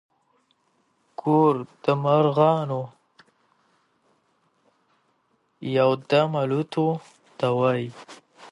[1.19, 2.81] ګور د مرغانو
[5.77, 6.87] يو دم الوتو
[7.37, 7.89] ته وايي.